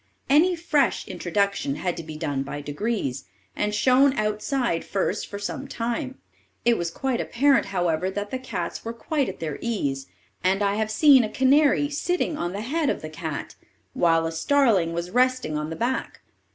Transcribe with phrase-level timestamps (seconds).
[0.31, 5.67] Any fresh introduction had to be done by degrees, and shown outside first for some
[5.67, 6.17] time.
[6.65, 10.07] It was quite apparent, however, that the cats were quite at their ease,
[10.43, 13.53] and I have seen a canary sitting on the head of the cat,
[13.93, 16.21] while a starling was resting on the back.